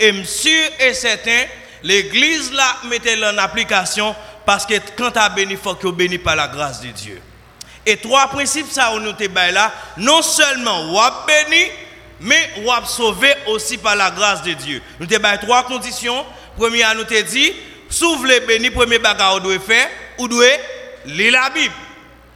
[0.00, 1.44] et sûr et certain,
[1.82, 4.14] l'église là mettez en application
[4.46, 7.20] parce que quand tu as béni, il faut que tu par la grâce de Dieu.
[7.86, 9.12] Et trois principes, ça, on nous
[9.52, 11.70] là, non seulement on béni,
[12.20, 14.82] mais on sauvé aussi par la grâce de Dieu.
[14.98, 16.24] Nous avons trois conditions.
[16.56, 17.52] Première, nous avons dit,
[17.88, 19.88] s'ouvre les bénis, premier bagage, on doit faire,
[20.18, 20.46] ou doit
[21.06, 21.74] lire la Bible.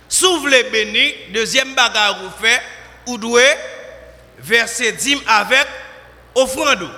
[0.08, 2.62] S'ouvre les bénis, deuxième bagage, on fait,
[3.06, 3.40] ou doit
[4.38, 5.66] verser dîme avec
[6.34, 6.88] offrande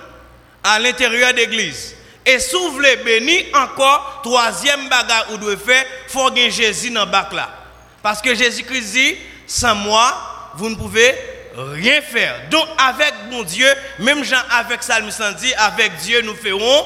[0.66, 1.94] à l'intérieur de l'église.
[2.24, 7.04] Et s'ouvre les bénis, encore, troisième bagage, on doit faire, il faut gagner Jésus dans
[7.04, 7.48] le bac là.
[8.02, 9.16] Parce que Jésus-Christ dit,
[9.46, 11.14] sans moi, vous ne pouvez
[11.56, 12.48] rien faire.
[12.50, 13.68] Donc avec mon Dieu,
[14.00, 16.84] même Jean avec Salmiste dit, avec Dieu nous ferons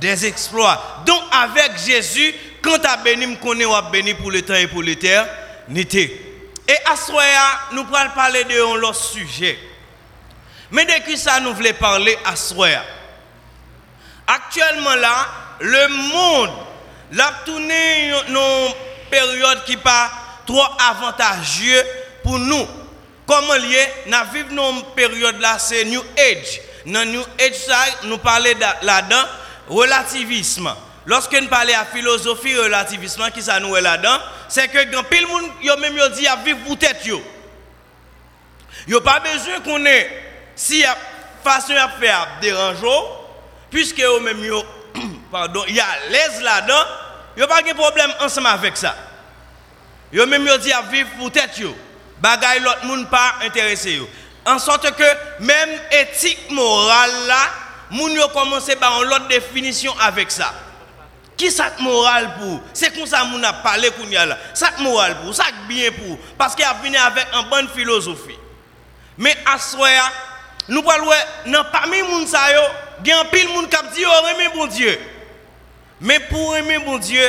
[0.00, 1.02] des exploits.
[1.06, 4.66] Donc avec Jésus, quand tu as béni, me connais, on béni pour le temps et
[4.66, 6.20] pour l'éternité.
[6.68, 7.12] Et à ce
[7.74, 9.58] nous allons parler de un autre sujet.
[10.70, 12.54] Mais de qui ça nous voulait parler à ce
[14.26, 15.26] Actuellement là,
[15.60, 16.50] le monde
[17.12, 18.74] l'a tourné une
[19.10, 20.10] période qui pas
[20.46, 21.84] trop avantageux
[22.22, 22.66] pour nous.
[23.26, 26.60] Comment lié, nous vivons une période là, c'est New Age.
[26.86, 28.50] Dans New Age, ça, nous parlons
[28.82, 29.24] là-dedans,
[29.68, 30.74] relativisme.
[31.06, 35.26] Lorsque nous parlons à philosophie relativisme, qui ça nous est là-dedans, c'est que quand pile
[35.26, 37.22] monde, yo même dit à vivre pour tête yo.
[38.86, 40.10] Yo pas besoin qu'on ait
[40.56, 40.96] si y a
[41.42, 43.23] façon à faire dérangeant,
[43.74, 44.64] puisque yo même yo
[45.32, 46.84] pardon, y a l'aise là-dedans,
[47.36, 48.94] yo pas de problème ensemble avec ça.
[50.12, 51.76] Yo même yo dit à vivre pour tête yo.
[52.20, 54.08] Bagay l'autre monde pas intéressé yo.
[54.46, 55.02] En sorte que
[55.40, 57.48] même éthique morale là,
[57.90, 60.54] moun yo commencé par une autre définition avec ça.
[61.36, 62.60] Qui ça morale pour?
[62.72, 64.38] C'est comme ça moun a parlé kounya là.
[64.54, 66.16] Ça morale pour, ça bien pour?
[66.38, 68.38] Parce qu'il a venu avec une bonne philosophie.
[69.18, 70.04] Mais à soya,
[70.68, 71.10] nous parlons
[71.46, 72.60] non parmi moun sa yo,
[73.02, 74.98] gen pile moun k'ap dit oh aimer bon Dieu.
[76.00, 77.22] Mais pour aimer bon Dieu,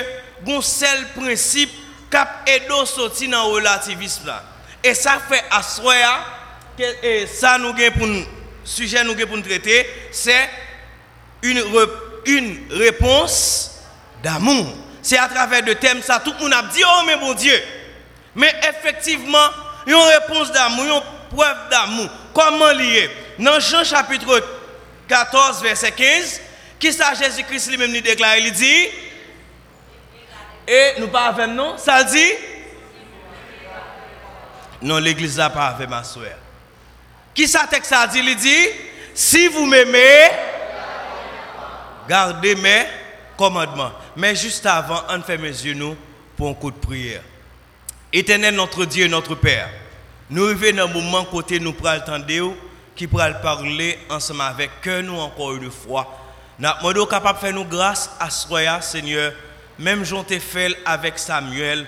[0.44, 1.72] gon seul principe
[2.12, 4.44] cap edo sorti dans relativisme là.
[4.84, 5.62] Et ça fait à
[6.78, 8.08] que ça nous pour
[8.64, 10.50] sujet nous pour nous traiter, c'est
[11.42, 11.64] une,
[12.26, 13.80] une réponse
[14.22, 14.68] d'amour.
[15.02, 17.60] C'est à travers de thèmes ça tout le monde a dit oh mais bon Dieu.
[18.36, 19.50] Mais effectivement,
[19.88, 22.10] une réponse d'amour, une preuve d'amour.
[22.34, 23.10] Comment lier?
[23.40, 24.44] Dans Jean chapitre
[25.08, 26.42] 14 verset 15,
[26.80, 28.88] qui ça Jésus-Christ lui-même déclare, il dit
[30.68, 32.32] et nous pas avec nous, ça dit?
[34.82, 36.38] Non, l'église n'a pas avec ma soeur.
[37.34, 38.20] Qui ça texte ça dit?
[38.20, 38.68] Il dit
[39.14, 40.30] Si vous m'aimez,
[42.10, 42.86] gardez mes
[43.38, 43.92] commandements.
[44.16, 45.96] Mais juste avant, on fait mes yeux nous
[46.36, 47.22] pour un coup de prière.
[48.12, 49.70] Éternel notre Dieu, notre Père,
[50.30, 52.26] nous arrivons dans un moment côté nous prenons attendre
[52.96, 56.22] qui pourra parler ensemble avec nous encore une fois.
[56.60, 58.48] Nous sommes capables de faire nous grâce à ce
[58.82, 59.34] Seigneur
[59.78, 61.86] même Jean fait avec Samuel,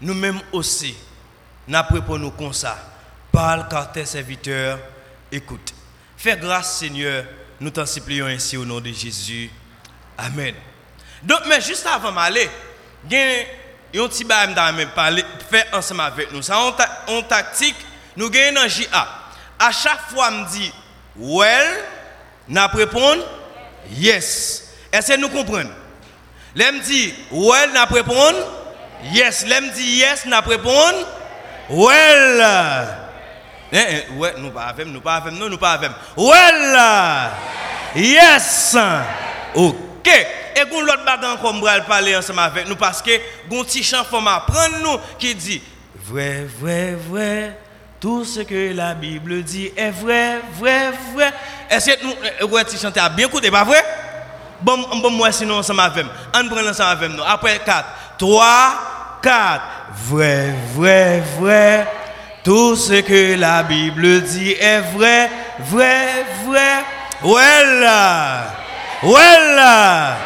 [0.00, 0.94] nous-mêmes aussi,
[1.66, 2.78] nous pour nous comme ça.
[3.32, 4.78] Parle car tes serviteurs
[5.30, 5.74] écoute.
[6.16, 7.24] Fais grâce, Seigneur,
[7.60, 9.50] nous t'en supplions ainsi au nom de Jésus.
[10.18, 10.54] Amen.
[11.22, 12.48] Donc, mais juste avant d'aller,
[13.10, 16.42] il y a un petit parler, faire ensemble avec nous.
[16.42, 16.58] Ça,
[17.08, 17.76] on, tactique,
[18.16, 19.19] nous gagnons un JA.
[19.60, 20.72] À chaque fois, me dit,
[21.16, 21.84] well,
[22.48, 23.22] nous répondre,
[23.92, 24.72] yes.
[24.92, 25.70] Est-ce que nous comprenons?
[26.54, 28.38] L'aime dit, well, n'a répondre?
[29.12, 29.46] Yes.
[29.46, 31.06] L'aime dit, yes, n'a répondre?
[31.70, 32.44] Well.
[33.72, 35.92] Eh, eh, ouais, nous pas avec, nous pas avec, non, nous pas avec.
[36.16, 37.30] Well.
[37.94, 38.76] Yes.
[39.54, 40.08] OK.
[40.56, 43.10] Et qu'on l'autre bagan comme bral parler ensemble avec nous parce que
[43.48, 45.62] gon petit chant faut m'apprendre nous qui dit
[45.94, 47.56] vrai vrai vrai
[48.00, 51.32] tout ce que la Bible dit est vrai vrai vrai.
[51.68, 53.84] Est-ce que nous eh, ouais petit chanter bien écouté pas vrai?
[54.62, 57.22] Bon, bon, moi, sinon, ensemble avec On prend ensemble avec nous.
[57.26, 57.84] Après 4.
[58.18, 59.62] 3, 4.
[60.08, 61.88] Vrai, vrai, vrai.
[62.44, 65.30] Tout ce que la Bible dit est vrai,
[65.60, 66.84] vrai, vrai.
[67.22, 68.54] Voilà.
[69.02, 70.16] Voilà.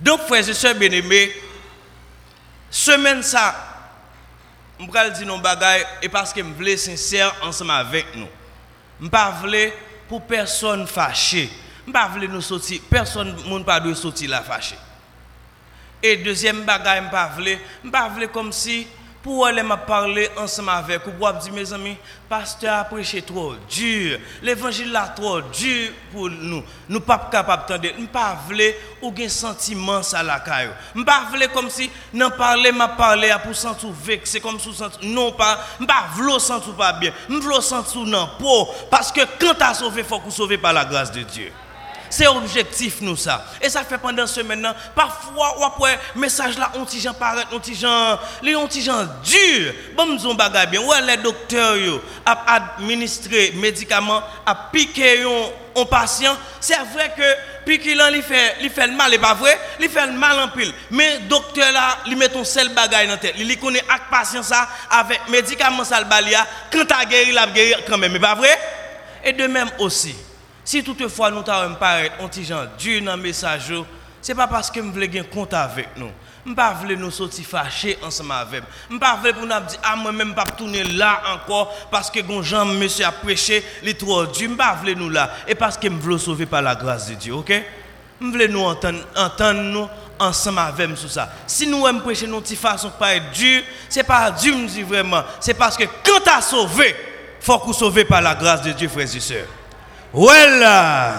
[0.00, 1.32] Donc, frères et sœurs bien-aimés,
[2.70, 3.67] semaine ça,
[4.78, 5.38] je vais dire nos
[6.02, 8.28] et parce que je veux sincère ensemble avec nous.
[9.00, 9.34] Je ne pas
[10.08, 11.50] pour personne fâché
[11.92, 14.76] pas voulais nous sortir, personne ne pas de sortir la fâché.
[16.02, 17.60] Et deuxième bagaille, je voulais,
[17.90, 18.86] pas voulais comme si
[19.22, 21.96] pour aller me parler ensemble avec vous, pour dire mes amis,
[22.28, 26.62] pasteur a prêché trop dur, l'évangile là trop dur pour nous.
[26.88, 30.70] Nous pas capables d'entendre, nous pas voulais ou un sentiment ça la caillou.
[30.94, 35.32] Nous pas voulais comme si n'en parler m'a parler pour sentir vexé comme sous non
[35.32, 37.12] pas, pas voulais sentir pas bien.
[37.28, 40.72] Nous voulons sentir non pour parce que quand tu as sauvé, faut que sauvé par
[40.72, 41.52] la grâce de Dieu.
[42.10, 43.44] C'est objectif nous ça.
[43.60, 47.58] Et ça fait pendant ce maintenant, parfois après message là on ti gens paraît on
[47.58, 49.74] ti gens les on ti gens dur.
[49.94, 50.80] Bon m'zon bagay bien.
[50.80, 55.24] Ouais les docteurs yo a administrer médicaments a piquer
[55.76, 59.58] un patient, c'est vrai que piquer il fait il fait le mal et pas vrai,
[59.78, 60.72] il fait le mal en pile.
[60.90, 63.34] Mais docteur là, il met ton seul bagay dans tête.
[63.38, 67.46] Il connaît avec patient ça avec médicaments ça le balia, quand tu guéri, il a
[67.46, 68.58] guéri quand même, mais pas vrai?
[69.24, 70.16] Et de même aussi
[70.68, 73.72] si toutefois nous t'avons paraît on petit gens Dieu dans message,
[74.20, 76.10] c'est pas parce que nous voulons un compte avec nous.
[76.44, 78.64] Je ne pas nous sortir fâchés ensemble avec.
[78.90, 82.20] Je ne pas pour nous dire ah moi même pas tourner là encore parce que
[82.42, 85.88] Jean monsieur a prêché les trois Dieu, je ne pas nous là et parce que
[85.88, 87.50] je veux sauver par la grâce de Dieu, OK?
[88.20, 89.88] Je veux nous entendre entendre nous
[90.18, 91.30] ensemble avec nous sur ça.
[91.46, 95.22] Si nous aimons prêcher nos petites façons pas Dieu, c'est pas Dieu me dit vraiment,
[95.40, 96.94] c'est parce que quand tu as sauvé,
[97.40, 99.46] faut que sauver par la grâce de Dieu frères et sœurs.
[100.12, 101.14] Voilà.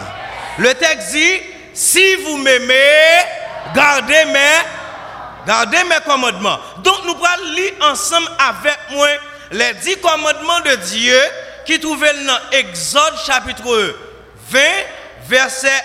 [0.57, 1.41] Le texte dit,
[1.73, 3.19] si vous m'aimez,
[3.73, 6.59] gardez mes, gardez mes commandements.
[6.83, 9.07] Donc nous allons lire ensemble avec moi
[9.51, 11.19] les dix commandements de Dieu
[11.65, 13.95] qui trouvent dans Exode chapitre
[14.49, 14.59] 20,
[15.27, 15.83] verset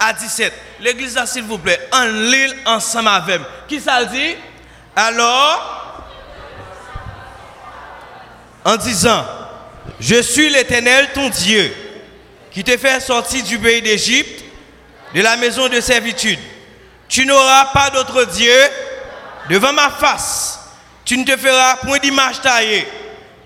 [0.00, 0.52] 1 à 17.
[0.80, 3.48] L'église, s'il vous plaît, en lit ensemble avec moi.
[3.68, 4.36] Qui ça dit?
[4.96, 6.04] Alors,
[8.64, 9.24] en disant,
[10.00, 11.87] je suis l'Éternel, ton Dieu
[12.58, 14.42] qui te fait sortir du pays d'Égypte,
[15.14, 16.40] de la maison de servitude.
[17.08, 18.52] Tu n'auras pas d'autre Dieu
[19.48, 20.58] devant ma face.
[21.04, 22.84] Tu ne te feras point d'image taillée,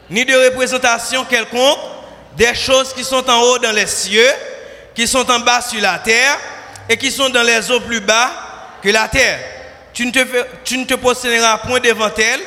[0.08, 1.78] ni de représentation quelconque
[2.38, 4.32] des choses qui sont en haut dans les cieux,
[4.94, 6.38] qui sont en bas sur la terre,
[6.88, 8.30] et qui sont dans les eaux plus bas
[8.82, 9.40] que la terre.
[9.92, 10.26] Tu ne te,
[10.64, 12.40] tu ne te posterneras point devant elles,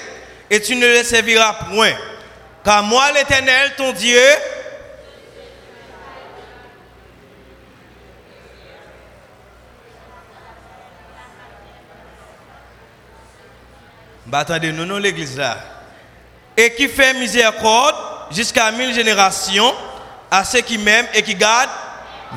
[0.49, 1.93] et tu ne les serviras point.
[2.63, 4.19] Car moi, l'Éternel, ton Dieu,
[14.25, 15.57] Bah, attendez, nous, l'église là.
[16.57, 17.95] Et qui fait miséricorde
[18.31, 19.73] jusqu'à mille générations
[20.31, 21.69] à ceux qui m'aiment et qui gardent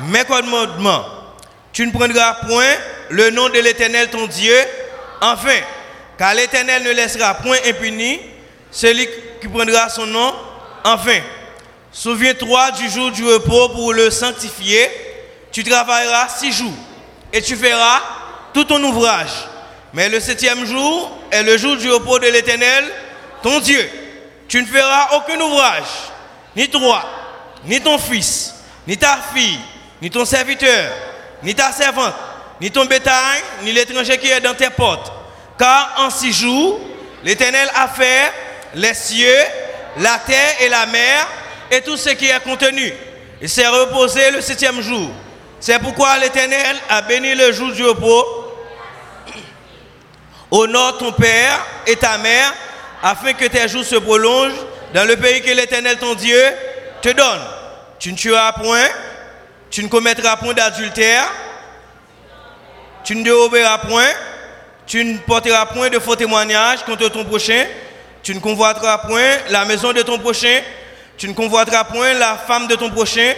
[0.07, 1.05] mes commandements.
[1.71, 2.75] Tu ne prendras point
[3.09, 4.55] le nom de l'Éternel ton Dieu,
[5.21, 5.59] enfin,
[6.17, 8.19] car l'Éternel ne laissera point impuni
[8.71, 9.07] celui
[9.41, 10.33] qui prendra son nom,
[10.83, 11.19] enfin.
[11.91, 14.87] Souviens-toi du jour du repos pour le sanctifier.
[15.51, 16.73] Tu travailleras six jours
[17.33, 17.99] et tu feras
[18.53, 19.48] tout ton ouvrage.
[19.93, 22.85] Mais le septième jour est le jour du repos de l'Éternel,
[23.41, 23.89] ton Dieu.
[24.47, 25.87] Tu ne feras aucun ouvrage,
[26.55, 27.03] ni toi,
[27.65, 28.55] ni ton fils,
[28.87, 29.59] ni ta fille,
[30.01, 30.91] ni ton serviteur,
[31.43, 32.13] ni ta servante,
[32.61, 35.11] ni ton bétail, ni l'étranger qui est dans tes portes.
[35.57, 36.79] Car en six jours,
[37.23, 38.31] l'Éternel a fait
[38.75, 39.43] les cieux,
[39.97, 41.27] la terre et la mer,
[41.71, 42.93] et tout ce qui est contenu.
[43.41, 45.09] Il s'est reposé le septième jour.
[45.59, 48.48] C'est pourquoi l'Éternel a béni le jour du repos
[50.51, 52.53] Honore ton père et ta mère,
[53.03, 56.41] afin que tes jours se prolongent dans le pays que l'Éternel ton Dieu
[57.01, 57.41] te donne.
[57.99, 58.87] Tu ne tueras point,
[59.69, 61.29] tu ne commettras point d'adultère,
[63.03, 64.09] tu ne déroberas point,
[64.87, 67.65] tu ne porteras point de faux témoignages contre ton prochain,
[68.23, 70.61] tu ne convoiteras point la maison de ton prochain,
[71.17, 73.33] tu ne convoiteras point la femme de ton prochain,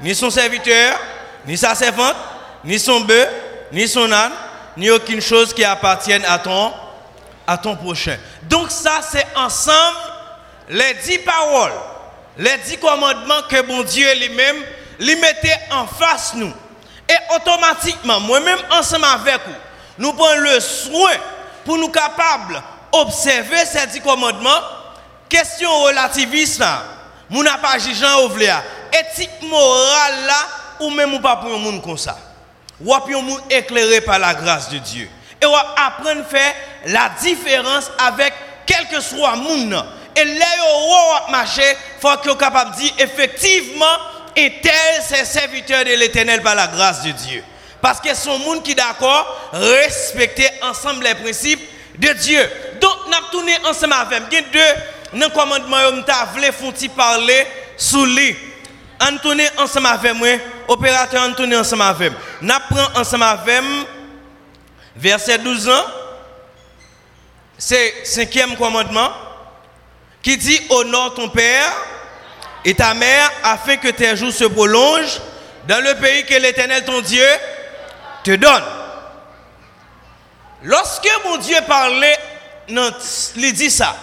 [0.00, 0.98] ni son serviteur,
[1.46, 2.16] ni sa servante,
[2.64, 3.28] ni son bœuf,
[3.72, 4.32] ni son âne,
[4.76, 6.72] ni aucune chose qui appartienne à ton,
[7.46, 8.16] à ton prochain.
[8.44, 9.98] Donc ça, c'est ensemble
[10.68, 11.72] les dix paroles,
[12.38, 14.56] les dix commandements que bon Dieu lui-même
[14.98, 16.52] les mettait en face nous.
[17.08, 19.54] Et automatiquement, moi-même ensemble avec vous,
[19.98, 21.12] nous prenons le soin
[21.64, 24.60] pour nous capables d'observer ces dix commandements.
[25.28, 26.62] Question relativiste,
[27.30, 28.06] nous n'avons pas jugé
[28.92, 30.46] éthique morale là,
[30.80, 32.16] ou même pas pour un monde comme ça?
[32.80, 35.08] Ou monde éclairé par la grâce de Dieu.
[35.40, 36.54] Et on apprendre à faire
[36.86, 38.32] la différence avec
[38.66, 39.84] quel que soit le monde.
[40.16, 40.46] Et là,
[41.28, 43.84] on marcher, il faut qu'on capable de dire effectivement,
[44.34, 47.44] et tel c'est serviteur de l'éternel par la grâce de Dieu.
[47.80, 51.60] Parce que son monde qui d'accord, respecter ensemble les principes
[51.98, 52.40] de Dieu.
[52.80, 54.22] Donc, nous avons tourné ensemble avec.
[54.30, 54.80] Il y a deux
[55.12, 58.36] dans le commandement, nous avons parler sous lui.
[59.00, 60.28] On tourne ensemble avec moi,
[60.68, 62.60] opérateur on tourne ensemble avec moi.
[62.68, 63.62] Prenons ensemble avec
[64.96, 65.84] verset 12 ans,
[67.58, 69.10] c'est cinquième commandement,
[70.22, 71.72] qui dit honore ton père
[72.64, 75.20] et ta mère afin que tes jours se prolongent
[75.68, 77.26] dans le pays que l'Éternel ton Dieu
[78.24, 78.64] te donne.
[80.62, 82.18] Lorsque mon Dieu parlait,
[82.68, 83.94] il dit ça.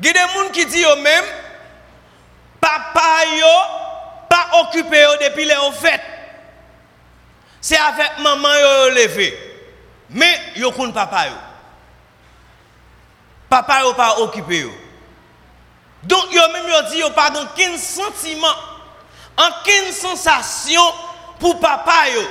[0.00, 1.24] Il y a des gens qui disent eux-mêmes,
[2.60, 3.83] papa yo
[4.34, 6.02] pas occupé depuis les fêtes.
[7.60, 8.48] C'est avec maman
[8.94, 9.38] levé.
[10.10, 11.26] Mais yo ne papa.
[13.48, 14.66] Papa yo pas occupé.
[16.02, 18.54] Donc yo même dit yo pas aucun sentiment,
[19.38, 20.82] aucune sensation
[21.38, 22.22] pour papa yo.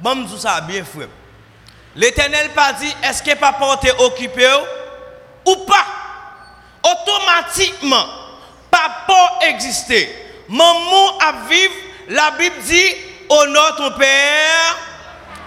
[0.00, 1.08] Bon tout ça bien frère.
[1.94, 4.48] L'Éternel pas dit est-ce que papa était occupé
[5.46, 5.86] ou pas?
[6.82, 8.06] Automatiquement
[8.70, 10.21] papa existait.
[10.52, 11.72] Maman a vivre,
[12.08, 12.94] la Bible dit
[13.30, 14.78] honore ton père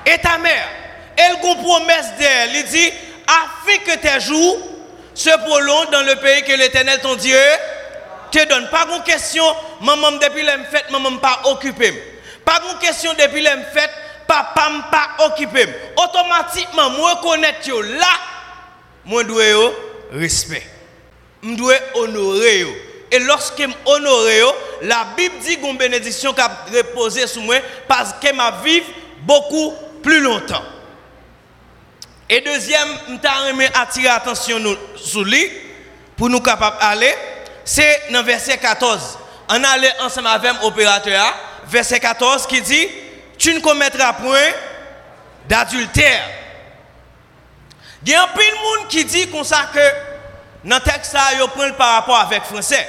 [0.04, 0.68] et ta mère.
[1.16, 2.56] Elle promesse d'elle.
[2.56, 2.92] Il dit
[3.28, 4.58] afin que tes jours
[5.14, 7.38] se prolongent dans le pays que l'Éternel ton Dieu
[8.32, 8.68] te donne.
[8.70, 9.46] Pas de question,
[9.82, 11.94] maman depuis la fête, maman pas occupé.
[12.44, 13.92] Pas de question depuis la fête,
[14.28, 15.68] papa pas occupé.
[15.98, 18.08] Automatiquement, moi connaître là,
[19.06, 19.72] moi dois
[20.12, 20.66] respect.
[21.44, 22.66] Je dois honorer.
[23.16, 27.56] Et lorsque je honore, la Bible dit une bénédiction qui a reposé sur moi
[27.88, 28.84] parce qu'elle m'a vécu
[29.22, 30.64] beaucoup plus longtemps.
[32.30, 34.60] Et deuxième, je attirer l'attention
[34.98, 35.50] sur lui
[36.18, 37.16] pour nous capables d'aller,
[37.64, 39.18] c'est dans verset 14.
[39.48, 41.34] On allait ensemble avec l'opérateur,
[41.68, 42.90] verset 14 qui dit
[43.38, 44.52] Tu ne commettras point
[45.48, 46.22] d'adultère.
[48.06, 51.16] Il y a un peu de monde qui dit comme ça que dans le texte,
[51.32, 52.86] il prend par rapport avec le français.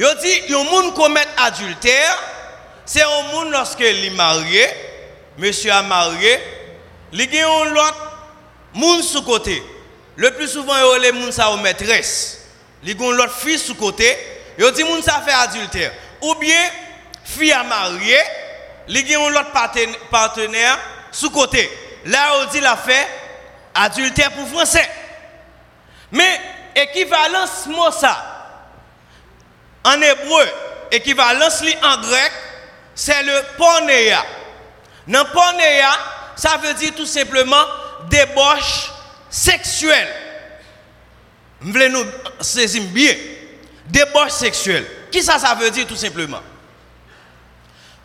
[0.00, 2.18] Il dit un monde commet adultère,
[2.86, 4.66] c'est un monde lorsque est marié,
[5.36, 6.40] monsieur a marié,
[7.12, 7.92] il y a un
[8.72, 9.62] moun sous côté.
[10.16, 12.46] Le plus souvent, il y a les sa maîtresse.
[12.82, 14.16] Il y a l'autre fille sous côté.
[14.58, 15.92] Il dit moun ça fait adultère.
[16.22, 16.70] Ou bien,
[17.22, 18.20] fille à marier,
[18.88, 19.52] il y a l'autre
[20.10, 20.78] partenaire
[21.12, 21.70] sous côté.
[22.06, 23.06] Là, on dit la fait
[23.74, 24.88] adultère pour français.
[26.10, 26.40] Mais
[26.74, 28.39] équivalence mot ça
[29.84, 30.46] en hébreu,
[30.90, 32.32] équivalence en grec,
[32.94, 34.24] c'est le pornéa.
[35.06, 35.90] Dans pornéa,
[36.36, 37.64] ça veut dire tout simplement
[38.08, 38.90] débauche
[39.28, 40.12] sexuelle.
[41.60, 42.04] Vous voulez nous
[42.40, 43.14] saisir bien?
[43.86, 44.86] Débauche sexuelle.
[45.10, 46.42] Qui ça, ça veut dire tout simplement?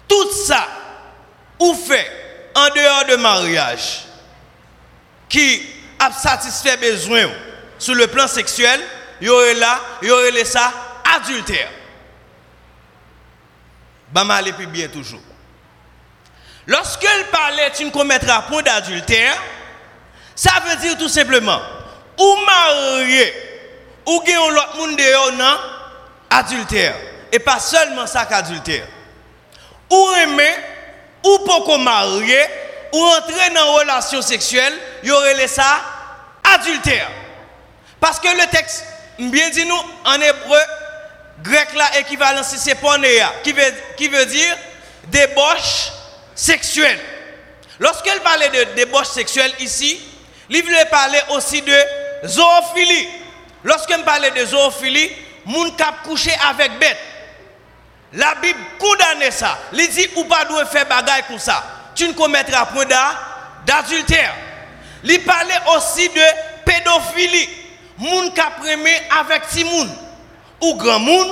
[0.08, 0.68] Tout ça,
[1.60, 2.12] ou fait
[2.56, 4.06] en dehors de mariage,
[5.28, 5.62] qui
[6.00, 7.30] a satisfait besoin
[7.78, 8.82] sur le plan sexuel,
[9.22, 10.72] il y aurait là, il y aurait ça
[11.16, 11.70] adultère.
[14.12, 15.22] Bama allait plus bien toujours.
[16.68, 19.36] Lorsqu'elle parlait, tu ne commettras point d'adultère,
[20.36, 21.62] ça veut dire tout simplement,
[22.20, 23.34] ou marié,
[24.06, 25.00] ou gagne l'autre monde
[25.38, 25.58] non
[26.30, 26.96] adultère.
[27.32, 28.88] Et pas seulement ça qu'adultère.
[29.92, 30.56] Ou aimer,
[31.24, 32.40] ou pourquoi marié,
[32.94, 35.82] ou entrer dans une relation sexuelle, il y aurait ça
[36.44, 37.10] adultère.
[38.00, 38.86] Parce que le texte,
[39.20, 40.60] bien dit nous, en hébreu,
[41.46, 44.58] grec là, équivalent, c'est pornéa, qui veut, qui veut dire
[45.08, 45.92] débauche
[46.34, 47.00] sexuelle.
[47.80, 50.00] Lorsqu'elle parlait de débauche sexuelle ici,
[50.50, 51.78] il voulait parler aussi de
[52.26, 53.08] zoophilie.
[53.64, 55.12] Lorsqu'elle parlait de zoophilie,
[55.46, 56.98] moun cap couché avec bête.
[58.14, 59.58] La Bible condamne ça.
[59.74, 61.64] Il dit ou pas doit faire bagaille comme ça.
[61.96, 62.86] Tu ne commettras point
[63.66, 64.36] d'adultère.
[65.04, 66.22] Il parlait aussi de
[66.66, 67.50] pédophilie.
[67.98, 68.62] Moun cap
[69.20, 70.05] avec ti moun
[70.62, 71.28] ou grand moun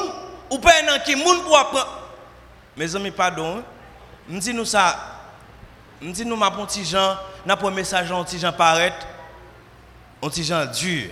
[0.50, 2.00] ou pas un qui moun pour apprendre.
[2.76, 3.64] Mes amis pardon.
[4.28, 4.98] Me dis nous ça.
[6.02, 9.06] Me dis nous ma petit Jean, n'a pas message un petit Jean paraître.
[10.22, 11.10] Un petit Jean dur.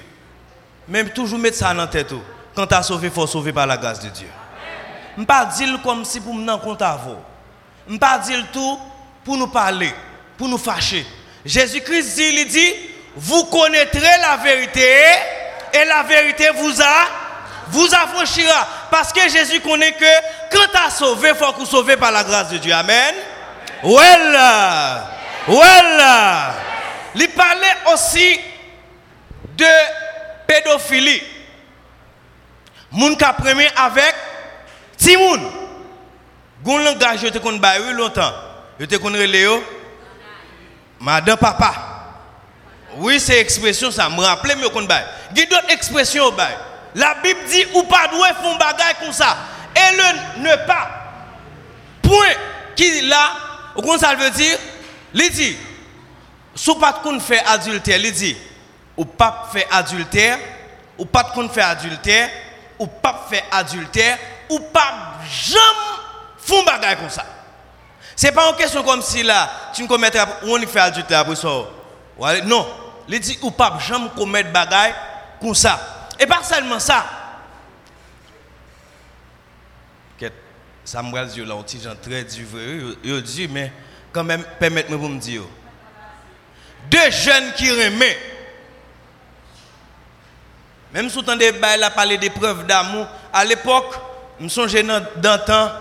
[0.87, 2.13] Même toujours mettre ça dans tête
[2.55, 4.27] quand tu as sauvé, faut sauver par la grâce de Dieu.
[5.15, 7.17] Je ne pas dire comme si pour me compte à vous.
[7.87, 8.79] Je ne pas dire tout
[9.23, 9.93] pour nous parler,
[10.37, 11.05] pour nous fâcher.
[11.45, 12.73] Jésus-Christ dit, il dit,
[13.15, 14.87] vous connaîtrez la vérité
[15.73, 17.20] et la vérité vous a
[17.69, 18.67] vous affranchira.
[18.89, 20.05] Parce que Jésus connaît que
[20.51, 22.73] quand tu as sauvé, il faut que sauvé par la grâce de Dieu.
[22.73, 23.15] Amen.
[23.83, 24.37] Well,
[25.47, 26.01] well.
[27.15, 28.39] Il parlait aussi
[29.57, 29.65] de
[30.47, 31.21] pédophilie.
[32.91, 34.15] Moun ka premier avec
[34.97, 35.41] Timoun.
[36.63, 38.33] Gon langage te connais oui longtemps.
[38.79, 39.63] Je te connais Léo.
[40.99, 41.73] Madame papa.
[42.97, 45.05] Oui, c'est expression ça me rappelle mieux qu'on bail.
[45.29, 46.55] A d'autres expressions au bail.
[46.95, 49.37] La Bible dit ou pas doit faire bagaille comme ça.
[49.75, 50.89] Et le ne pas.
[52.01, 52.35] Point
[52.75, 53.31] qui là,
[53.75, 54.57] comment ça veut dire?
[55.13, 55.57] Il dit,
[56.55, 58.37] si pas de faire adultère, il dit,
[58.97, 60.37] ou pas faire adultère,
[60.97, 62.29] ou pas de faire adultère,
[62.79, 64.17] ou pas faire adultère,
[64.49, 64.93] ou pas
[65.29, 65.61] jamais
[66.37, 67.25] faire bagaille comme ça.
[68.15, 71.49] C'est pas une question comme si là, tu ne commettrais on fait adultère après ça.
[72.43, 72.67] Non,
[73.07, 74.93] il dit, ou pas jamais commettre bagaille
[75.39, 75.79] comme ça.
[76.21, 77.03] Et pas seulement ça.
[80.83, 82.23] ça me dire là, petit gens très
[83.03, 83.71] il dit, mais
[84.11, 85.43] quand même, permettez-moi de me dire.
[86.89, 88.19] Deux jeunes qui remettent,
[90.93, 91.51] même si vous entendez
[91.91, 93.93] parler des preuves d'amour, à l'époque,
[94.39, 95.71] je me souviens d'antan,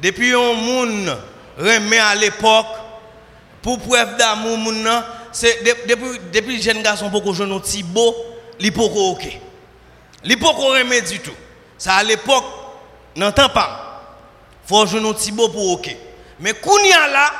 [0.00, 1.18] depuis un monde
[1.58, 2.66] remet à l'époque,
[3.60, 4.58] pour preuve d'amour,
[5.32, 8.14] c'est depuis, depuis les jeunes garçons, pour que je petit beau,
[8.60, 8.88] il pas
[10.24, 11.34] Il pas remet du tout.
[11.76, 12.44] Ça à l'époque,
[13.16, 14.02] n'entend pas.
[14.66, 15.94] Faut jouer un petit beau pour ok.
[16.40, 17.30] Mais a là,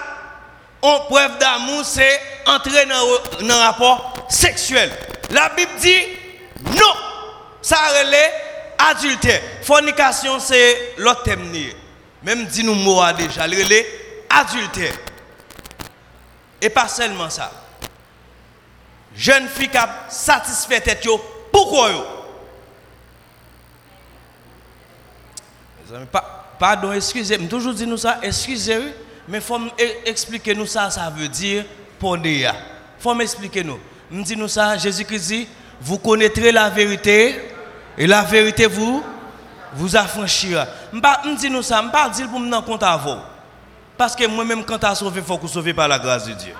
[0.82, 4.90] on preuve d'amour, c'est entrer dans un rapport sexuel.
[5.30, 5.96] La Bible dit
[6.64, 6.94] non.
[7.62, 8.32] Ça relève
[8.78, 9.40] adultère.
[9.62, 11.50] Fornication, c'est l'autre thème.
[12.22, 13.46] Même dit nous mots déjà.
[13.46, 13.56] Le
[14.28, 14.92] adultère.
[16.60, 17.50] Et pas seulement ça.
[19.16, 21.06] Jeune fille qui a satisfait tête,
[21.52, 21.90] pourquoi
[26.58, 28.90] Pardon, excusez, moi toujours dit nous ça, excusez-moi,
[29.28, 29.58] mais il faut
[30.04, 31.64] expliquer nous ça, ça veut dire
[31.98, 32.54] pondéa.
[32.98, 33.78] Il faut m'expliquer nous.
[34.10, 35.48] Me dit nous ça, Jésus-Christ dit,
[35.80, 37.40] vous connaîtrez la vérité
[37.98, 39.02] et la vérité vous
[39.74, 40.66] vous affranchira.
[40.92, 43.18] Me dit nous ça, me pas dire pour me compte à vous.
[43.96, 46.54] Parce que moi-même quand tu sauvé, il faut que sauvé par la grâce de Dieu.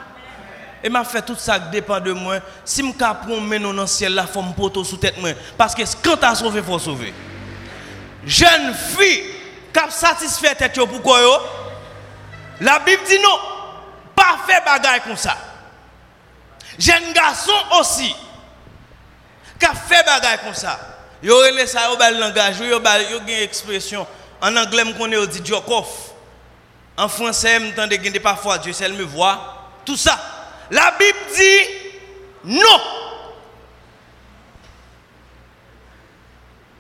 [0.83, 2.41] Et m'a fait tout ça qui dépend de moi.
[2.65, 3.15] Si je prends
[3.61, 5.15] dans le ciel, là, faut me poteau sous tête.
[5.57, 7.15] Parce que quand tu as sauvé, il faut sauver.
[8.27, 9.25] Jeune fille
[9.73, 11.39] qui a satisfait tête pourquoi yo?
[12.61, 13.39] La Bible dit non.
[14.15, 15.37] Pas fait bagaille comme ça.
[16.79, 18.15] Jeune garçon aussi
[19.59, 20.79] qui a fait bagaille comme ça.
[21.23, 24.07] Yo relé ça au bel langage, yo yo une expression
[24.41, 25.87] en anglais me connaît dit Jokov.
[26.97, 29.71] En français, me tande gagner parfois Dieu seul me voit.
[29.85, 30.19] Tout ça.
[30.71, 31.61] La Bible dit
[32.45, 32.81] non.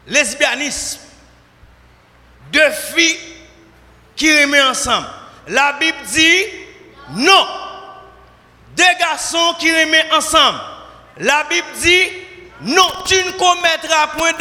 [0.07, 1.01] Lesbianisme
[2.55, 3.19] deux filles
[4.17, 5.07] qui remettent ensemble.
[5.49, 6.45] La Bible dit
[7.11, 7.47] non.
[8.77, 10.61] Deux garçons qui remettent ensemble.
[11.19, 12.09] La Bible dit
[12.63, 14.33] non, tu ne commettras point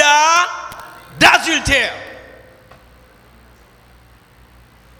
[1.19, 1.93] d'adultère.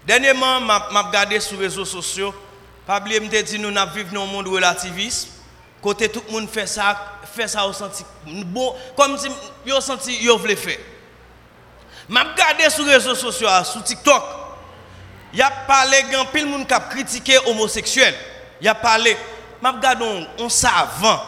[0.06, 2.34] Dernièrement, je regardé sur les réseaux sociaux.
[2.86, 5.28] Oublier, me dit nous vivons dans un monde relativiste.
[5.80, 8.04] Côté tout le monde fait ça, fait ça au senti
[8.96, 9.28] comme si
[9.66, 10.16] yo senti
[10.56, 10.78] faire.
[12.08, 14.22] Je regardé sur les réseaux sociaux, sur TikTok.
[15.32, 18.14] Il y a parlé, a pile monde qui a critiqué homosexuel.
[18.60, 19.16] Il y a parlé,
[19.62, 21.20] je regardé un savant,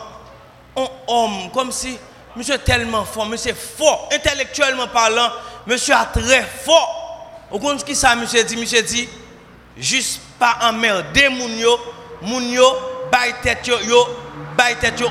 [0.77, 1.99] un homme, comme si
[2.37, 5.31] monsieur tellement fort, monsieur fort, intellectuellement parlant,
[5.67, 7.47] monsieur est très fort.
[7.51, 8.57] Comprenez ce que ça, monsieur dit?
[8.57, 9.09] Monsieur dit,
[9.77, 11.81] juste pas emmerder moun yo,
[12.23, 12.65] moun yo,
[13.43, 14.07] tête yo, yo,
[14.99, 15.09] yo,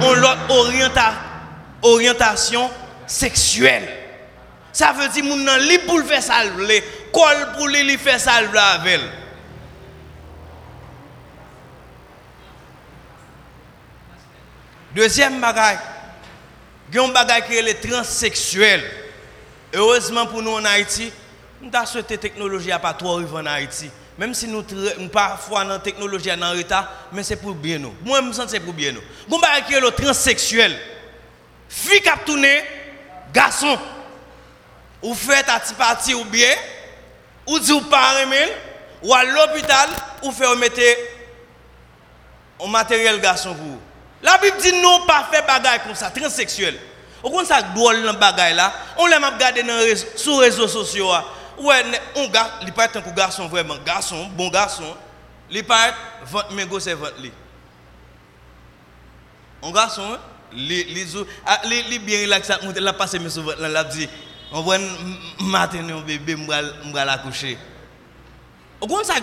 [0.00, 1.12] on l'autre
[1.82, 2.70] orientation
[3.06, 4.01] sexuelle.
[4.72, 6.82] Ça veut dire que nan li pour le faire salver,
[7.12, 9.00] kol pour li faire salver avec
[14.94, 15.78] Deuxième bagaille,
[16.90, 18.84] il y a un bagage qui est transsexuel.
[19.72, 21.10] Heureusement pour nous en Haïti,
[21.62, 23.90] nous avons souhaité technologie à pas trop arriver en Haïti.
[24.18, 27.94] Même si nous sommes parfois dans la technologie en retard, mais c'est pour bien nous.
[28.04, 29.00] Moi, je me sens c'est pour bien nous.
[29.26, 30.78] Il y a un bagage qui est transsexuel.
[31.70, 32.10] Fille qui
[33.32, 33.78] garçon
[35.02, 36.54] ou faites à parti ou bien,
[37.46, 38.14] ou dit ou pas
[39.02, 39.88] ou à l'hôpital,
[40.22, 40.80] ou fait mettre
[42.64, 43.80] un matériel garçon pour vous.
[44.22, 46.78] La Bible dit non, pas faire bagaille comme ça, transsexuel.
[47.22, 49.62] Au contraire, ça drôle dans bagaille là, on l'a regardé
[50.16, 51.10] sur les réseaux sociaux.
[51.58, 51.82] Ouais,
[52.16, 54.96] un gars, il pas être un garçon vraiment, garçon, bon garçon,
[55.50, 57.32] il pas être votre mégo c'est votre lit.
[59.62, 60.18] Un garçon,
[60.52, 64.08] les les bien relaxé, il a passé mes souvenirs, il a dit
[64.52, 64.78] on voit
[65.40, 67.58] matin un bébé m'bral la coucher.
[68.80, 69.14] Au compte ça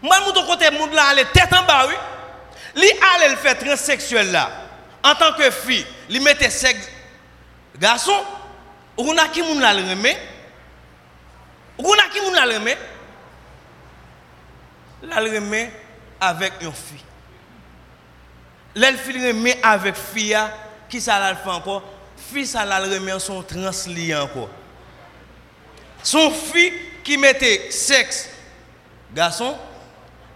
[0.00, 1.86] moi mon côté monde là aller tête en bas.
[2.74, 4.50] Li allait le faire transsexuel là
[5.02, 6.88] en tant que fille, li mettait sexe
[7.78, 8.12] garçon.
[9.00, 10.18] On a qui moun la le remet?
[11.78, 12.78] On a qui moun le remet?
[15.02, 15.72] Remet
[16.20, 17.04] avec une fille.
[19.62, 20.36] Avec fille
[20.88, 21.36] qui ça la
[22.32, 23.44] fils à la remet son
[24.14, 24.50] encore.
[26.02, 28.28] Son fils qui mettait sexe
[29.14, 29.56] garçon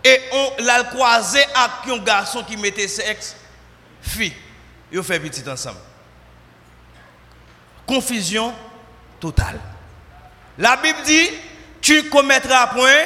[0.04, 3.36] et on l'a croisé avec un garçon qui mettait sexe
[4.00, 4.32] fille.
[4.90, 5.78] Ils fait petit ensemble.
[7.86, 8.54] Confusion
[9.20, 9.60] totale.
[10.58, 11.28] La Bible dit
[11.80, 13.04] tu commettras point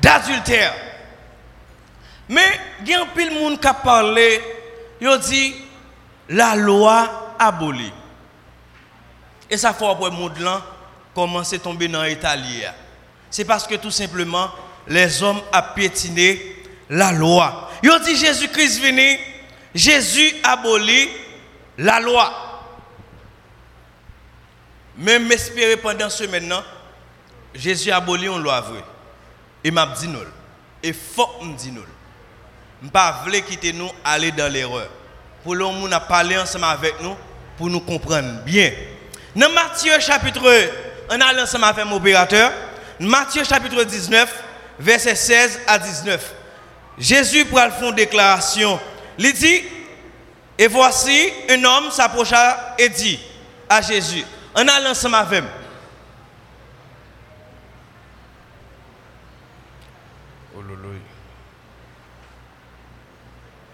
[0.00, 0.74] d'adultère.
[2.28, 4.42] Mais il y a un pile monde qui a parlé,
[5.00, 5.54] il dit
[6.28, 7.92] la loi aboli.
[9.50, 10.62] Et ça fait après le monde là
[11.14, 12.62] commencer à tomber dans l'Italie.
[13.30, 14.50] C'est parce que tout simplement,
[14.86, 16.56] les hommes ont piétiné
[16.88, 17.70] la loi.
[17.82, 19.18] Ils ont dit Jésus-Christ venu,
[19.74, 21.08] Jésus abolit
[21.78, 22.32] la loi.
[24.96, 26.62] Même m'espérer pendant ce maintenant,
[27.54, 28.84] Jésus abolit une loi vraie.
[29.64, 30.18] Et m'a dit nous.
[30.82, 31.84] Et faut me dire nous.
[32.80, 34.88] Je ne pas quitter nous aller dans l'erreur.
[35.44, 37.16] Pour le monde a parlé ensemble avec nous
[37.56, 38.72] pour nous comprendre bien.
[39.34, 40.42] Dans Matthieu chapitre,
[41.10, 42.52] on a ensemble avec mon opérateur.
[43.00, 44.44] Matthieu chapitre 19,
[44.78, 46.34] verset 16 à 19.
[46.98, 48.78] Jésus pour faire une déclaration.
[49.18, 49.62] Il dit,
[50.58, 53.18] et voici un homme s'approcha et dit
[53.68, 55.44] à Jésus, on a ensemble avec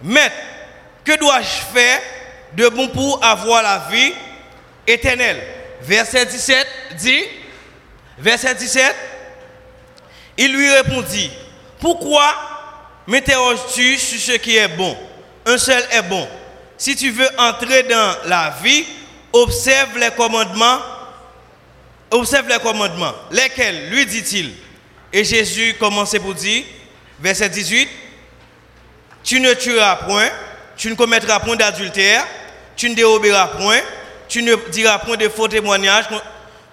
[0.00, 0.36] Maître,
[1.04, 2.00] que dois-je faire
[2.58, 4.12] de bon pour avoir la vie
[4.86, 5.40] éternelle
[5.80, 6.66] Verset 17
[6.98, 7.22] dit,
[8.18, 8.94] verset 17,
[10.38, 11.30] il lui répondit,
[11.78, 12.34] pourquoi
[13.06, 14.96] m'interroges-tu sur ce qui est bon?
[15.46, 16.28] Un seul est bon.
[16.76, 18.84] Si tu veux entrer dans la vie,
[19.32, 20.80] observe les commandements.
[22.10, 23.14] Observe les commandements.
[23.30, 23.90] Lesquels?
[23.90, 24.52] Lui dit-il.
[25.12, 26.64] Et Jésus commençait pour dire,
[27.20, 27.88] verset 18,
[29.22, 30.28] tu ne tueras point,
[30.76, 32.26] tu ne commettras point d'adultère,
[32.78, 33.80] tu ne déroberas point,
[34.28, 36.04] tu ne diras point de faux témoignages,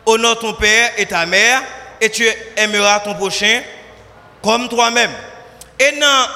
[0.05, 1.63] honore ton père et ta mère,
[1.99, 2.23] et tu
[2.55, 3.63] aimeras ton prochain
[4.43, 5.11] comme toi-même.
[5.79, 6.27] Et dans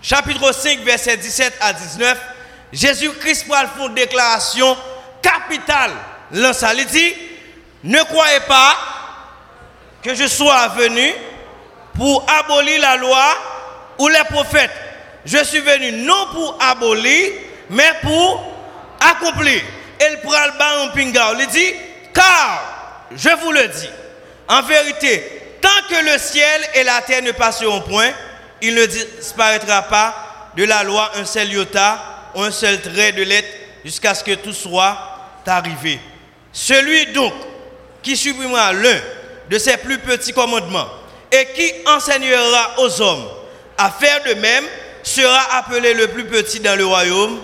[0.00, 2.18] chapitre 5, verset 17 à 19,
[2.72, 4.76] Jésus-Christ faire une déclaration
[5.20, 5.92] capitale.
[6.32, 7.14] Il dit,
[7.84, 8.78] ne croyez pas
[10.02, 11.12] que je sois venu
[11.94, 13.26] pour abolir la loi
[13.98, 14.72] ou les prophètes.
[15.26, 17.30] Je suis venu non pour abolir,
[17.68, 18.53] mais pour
[19.10, 19.60] accomplir.
[20.00, 21.32] Et le prend le en pinga.
[21.38, 21.72] Il dit,
[22.12, 23.88] car, je vous le dis,
[24.48, 25.22] en vérité,
[25.60, 28.10] tant que le ciel et la terre ne passeront point,
[28.60, 31.98] il ne disparaîtra pas de la loi un seul iota
[32.34, 33.48] ou un seul trait de lettre
[33.84, 34.96] jusqu'à ce que tout soit
[35.46, 36.00] arrivé.
[36.52, 37.32] Celui donc
[38.02, 39.00] qui supprimera l'un
[39.50, 40.88] de ses plus petits commandements
[41.30, 43.26] et qui enseignera aux hommes
[43.76, 44.64] à faire de même
[45.02, 47.40] sera appelé le plus petit dans le royaume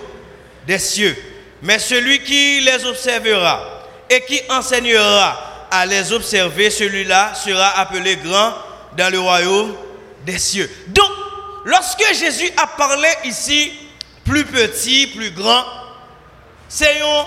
[0.66, 1.16] des cieux.
[1.62, 8.54] Mais celui qui les observera et qui enseignera à les observer, celui-là sera appelé grand
[8.96, 9.74] dans le royaume
[10.24, 10.70] des cieux.
[10.88, 11.10] Donc,
[11.64, 13.72] lorsque Jésus a parlé ici,
[14.24, 15.64] plus petit, plus grand,
[16.68, 17.26] c'est un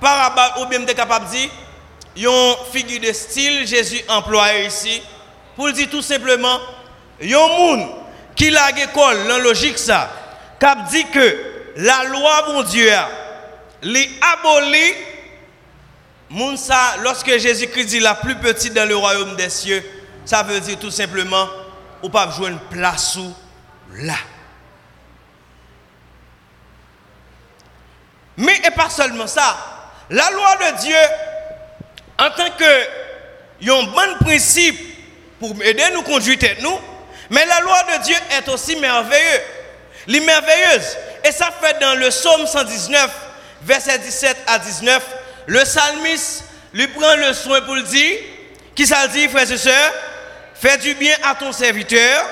[0.00, 1.50] parabole, ou bien capable de dire,
[2.16, 5.02] une figure de style Jésus employé ici,
[5.56, 6.60] pour dire tout simplement,
[7.20, 7.88] un monde
[8.34, 10.10] qui a l'école, dans logique ça,
[10.60, 12.90] qui dit que la loi, mon Dieu,
[13.82, 14.94] les abolit,
[17.04, 19.84] lorsque Jésus-Christ dit la plus petite dans le royaume des cieux,
[20.24, 21.48] ça veut dire tout simplement,
[22.02, 23.32] ou pas jouer une place où
[23.94, 24.16] là.
[28.36, 29.56] Mais et pas seulement ça,
[30.10, 30.96] la loi de Dieu,
[32.18, 34.80] en tant que un bon principe
[35.38, 36.80] pour aider nous conduire nous,
[37.30, 39.42] mais la loi de Dieu est aussi merveilleuse.
[40.08, 40.96] Merveilleuse.
[41.28, 43.10] Et ça fait dans le psaume 119,
[43.62, 45.02] verset 17 à 19,
[45.46, 48.18] le psalmiste lui prend le soin pour le dire,
[48.74, 49.92] qui ça dit, frères et sœurs,
[50.54, 52.24] fais du bien à ton serviteur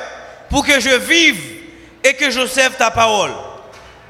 [0.49, 1.39] pour que je vive
[2.03, 3.33] et que j'observe ta parole.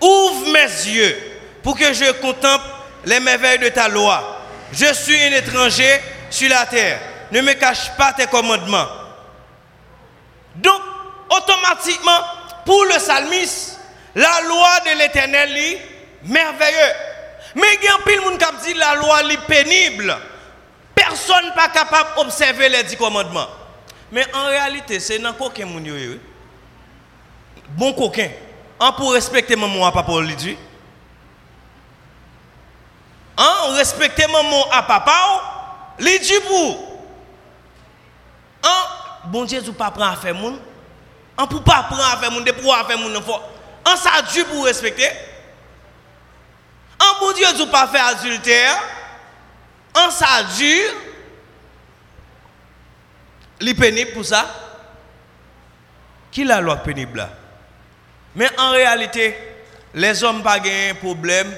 [0.00, 1.16] Ouvre mes yeux
[1.64, 2.66] pour que je contemple
[3.06, 4.40] les merveilles de ta loi.
[4.72, 7.00] Je suis un étranger sur la terre.
[7.32, 8.86] Ne me cache pas tes commandements.
[10.54, 10.80] Donc,
[11.30, 12.20] automatiquement,
[12.64, 13.75] pour le psalmiste,
[14.16, 15.80] la loi de l'éternel est
[16.24, 16.94] merveilleuse.
[17.54, 20.16] Mais il y a un pile monde qui dit la loi est pénible.
[20.94, 23.46] Personne n'est pas capable d'observer les dix commandements.
[24.10, 26.18] Mais en réalité, c'est dans coquin moun
[27.68, 28.30] Bon coquin.
[28.80, 30.56] On pour respecter maman à papa lui dit.
[33.36, 37.02] On respecter maman à papa lui dit pour.
[38.64, 40.58] En bon Dieu, vous pas prendre à faire moun.
[41.38, 43.20] On peut pas prendre à faire moun, de pour faire moun En
[43.94, 45.08] ça Dieu pour respecter.
[46.98, 48.82] En bon Dieu, vous pas faire adultère.
[49.94, 50.82] En ça Dieu
[53.60, 54.46] les pénible pour ça.
[56.30, 57.30] Qui la loi pénible là?
[58.34, 59.36] Mais en réalité,
[59.94, 61.50] les hommes pas un problème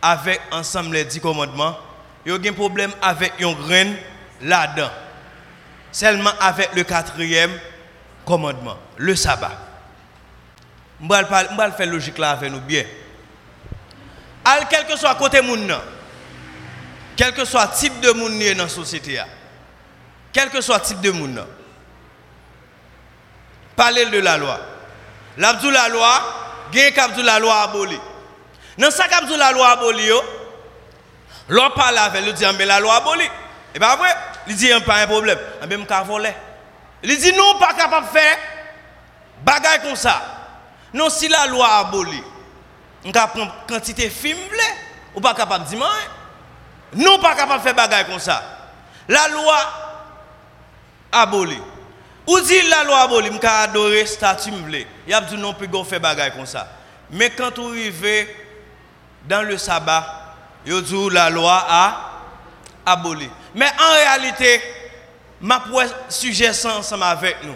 [0.00, 1.76] avec ensemble les dix commandements.
[2.24, 3.96] Ils ont un problème avec une graine
[4.42, 4.90] là-dedans.
[5.90, 7.58] Seulement avec le quatrième
[8.24, 9.65] commandement, le sabbat.
[11.00, 12.84] Je vais faire logique là avec nous bien.
[14.44, 15.74] Al, quel que soit côté moun,
[17.16, 19.20] quel que soit type de monde dans la société,
[20.32, 21.44] quel que soit type de monde.
[23.74, 24.60] Parler de la loi.
[25.36, 26.08] L'abdou la loi,
[26.72, 27.98] gain qu'abdou la loi aboli.
[28.78, 30.08] Dans ça qu'abdou la loi aboli,
[31.48, 33.24] l'on parle avec lui, dit, mais la loi aboli.
[33.74, 34.14] Et bien après,
[34.46, 35.38] il dit, pas un problème.
[36.06, 36.34] Voler.
[37.02, 38.38] Il dit, non, pas capable de faire
[39.42, 40.35] bagaille comme ça.
[40.96, 42.22] Non, si la loi aboli,
[43.04, 44.38] on prendre quantité de films,
[45.14, 45.86] ou pas capable de dire,
[46.94, 48.42] non, pas capable de faire bagaille comme ça.
[49.06, 49.58] La loi
[51.12, 51.58] aboli.
[52.26, 56.00] Ou dit la loi aboli, je adorer statut Il y a dit non, plus faire
[56.00, 56.66] bagaille comme ça.
[57.10, 58.34] Mais quand vous arrivez
[59.28, 60.34] dans le sabbat,
[60.66, 61.96] vous dit la loi a
[62.86, 63.28] aboli.
[63.54, 64.62] Mais en réalité,
[65.42, 65.62] ma
[66.08, 67.54] sujet ensemble avec nous.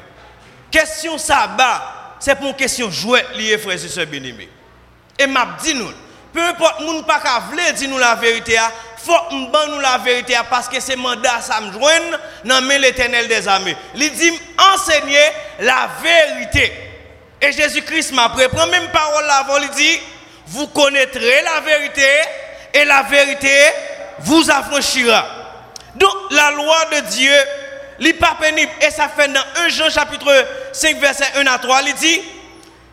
[0.71, 4.23] Question sabbat, c'est pour une question jouet liée, frères et sœurs bien
[5.19, 5.91] Et m'a dit nous,
[6.33, 8.57] peu importe, moun pas qu'à vle dire nous la vérité,
[8.99, 13.49] faut m'ban nous la vérité parce que c'est mandat ça me joindre dans l'éternel des
[13.49, 13.77] armées.
[13.97, 14.33] Il dit
[14.75, 15.19] enseigner
[15.61, 16.73] la vérité.
[17.41, 19.99] Et Jésus-Christ m'a prend même parole avant, il dit,
[20.47, 22.07] vous connaîtrez la vérité
[22.75, 23.49] et la vérité
[24.19, 25.27] vous affranchira.
[25.97, 27.33] Donc la loi de Dieu,
[28.41, 28.73] pénible.
[28.81, 32.21] Et ça fait dans 1 Jean chapitre 5 verset 1 à 3, il dit,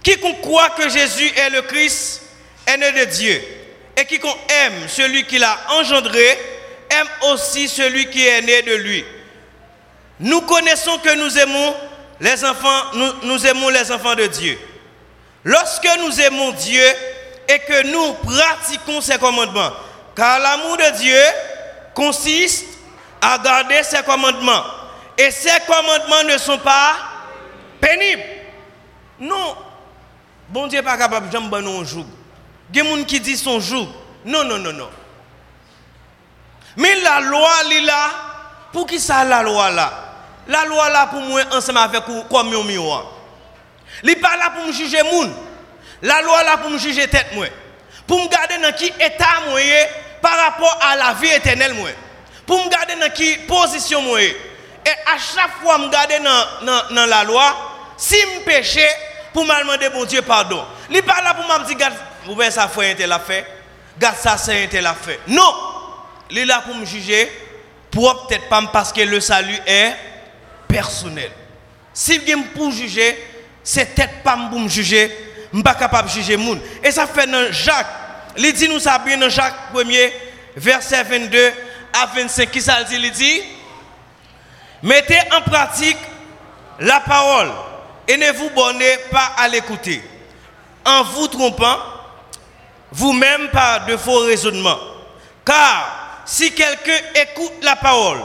[0.03, 2.21] quiconque croit que Jésus est le Christ
[2.65, 3.41] est né de Dieu.
[3.95, 6.37] Et quiconque aime celui qui l'a engendré,
[6.89, 9.03] aime aussi celui qui est né de lui.
[10.19, 11.75] Nous connaissons que nous aimons
[12.19, 12.83] les enfants,
[13.23, 14.57] nous aimons les enfants de Dieu.
[15.43, 16.83] Lorsque nous aimons Dieu
[17.47, 19.71] et que nous pratiquons ses commandements,
[20.15, 21.21] car l'amour de Dieu
[21.93, 22.65] consiste
[23.21, 24.63] à garder ses commandements.
[25.17, 26.95] Et ces commandements ne sont pas
[27.81, 28.23] pénibles.
[29.19, 29.57] Non.
[30.49, 32.05] Bon Dieu n'est pas capable de nous jour.
[32.73, 33.87] Il y a gens qui disent son jour.
[34.25, 34.89] Non, non, non, non.
[36.75, 37.49] Mais la loi,
[37.83, 38.09] là.
[38.71, 39.91] Pour qui ça, la loi là?
[40.47, 43.05] La loi là, pour moi, ensemble avec comme un miroir.
[44.03, 45.33] Elle n'est pas là pour me juger moun.
[46.01, 47.47] La loi là pour me juger tête moi.
[48.05, 49.59] Pour me garder dans qui état moi
[50.21, 51.89] par rapport à la vie éternelle moi.
[52.45, 54.19] Pour me garder dans qui position moi.
[54.87, 57.53] Et à chaque fois me garder dans, dans, la loi,
[57.97, 58.87] si me péché,
[59.33, 60.63] pour me demander bon Dieu pardon.
[60.89, 61.89] Il n'est pas là pour me dire
[62.25, 63.45] vous ça frère était l'a fait,
[63.99, 65.19] garde ça c'est était l'a fait.
[65.27, 65.53] Non,
[66.29, 67.29] il est là pour me juger,
[67.91, 69.93] pour peut-être pas parce que le salut est
[70.69, 71.31] personnel.
[71.93, 73.17] Si je pour juger,
[73.65, 75.11] c'est peut-être pas pour me juger,
[75.51, 76.37] je ne suis pas capable de juger.
[76.81, 77.87] Et ça fait dans Jacques,
[78.37, 80.13] il dit nous ça bien dans Jacques 1er,
[80.55, 81.51] verset 22
[81.91, 82.95] à 25, qui ça dit?
[82.95, 83.41] Il dit
[84.83, 85.97] Mettez en pratique
[86.79, 87.51] la parole
[88.07, 90.01] et ne vous bornez pas à l'écouter.
[90.85, 91.77] En vous trompant,
[92.91, 94.79] vous-même par de faux raisonnements.
[95.45, 98.19] Car si quelqu'un écoute la parole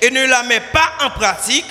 [0.00, 1.66] et ne la met pas en pratique,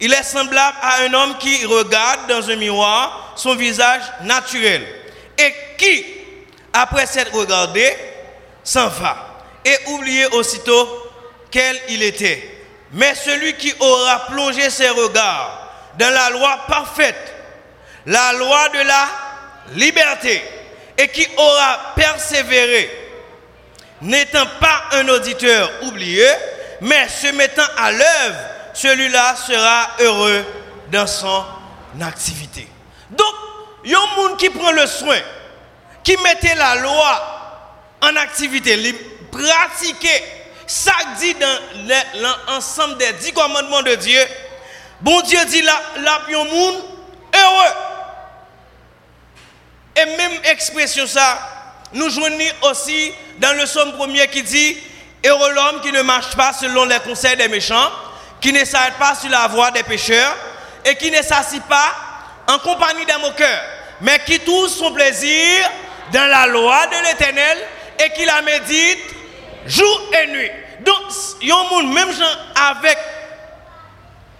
[0.00, 4.86] il est semblable à un homme qui regarde dans un miroir son visage naturel
[5.38, 6.04] et qui,
[6.72, 7.94] après s'être regardé,
[8.62, 10.88] s'en va et oublie aussitôt
[11.50, 12.55] quel il était.
[12.96, 17.34] Mais celui qui aura plongé ses regards dans la loi parfaite,
[18.06, 19.08] la loi de la
[19.74, 20.42] liberté,
[20.96, 22.90] et qui aura persévéré,
[24.00, 26.26] n'étant pas un auditeur oublié,
[26.80, 28.38] mais se mettant à l'œuvre,
[28.72, 30.44] celui-là sera heureux
[30.90, 31.44] dans son
[32.00, 32.66] activité.
[33.10, 33.34] Donc,
[33.84, 35.18] il y a un monde qui prend le soin,
[36.02, 37.66] qui mettait la loi
[38.00, 38.94] en activité,
[39.30, 40.35] pratiquer
[40.66, 44.20] ça dit dans l'ensemble des dix commandements de Dieu.
[45.00, 46.84] Bon Dieu dit là, là, monde
[47.34, 47.74] heureux.
[49.96, 51.38] Et même expression ça,
[51.92, 54.76] nous joignons aussi dans le somme premier qui dit
[55.24, 57.90] Heureux l'homme qui ne marche pas selon les conseils des méchants,
[58.40, 60.36] qui ne s'arrête pas sur la voie des pécheurs
[60.84, 61.94] et qui ne s'assit pas
[62.48, 63.62] en compagnie des moqueurs,
[64.00, 65.70] mais qui trouve son plaisir
[66.12, 67.58] dans la loi de l'éternel
[68.04, 69.15] et qui la médite
[69.66, 70.50] jour et nuit.
[70.80, 71.02] Donc,
[71.42, 72.08] il y a un monde, même
[72.70, 72.98] avec